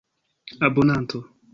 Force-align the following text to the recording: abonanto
abonanto 0.65 1.19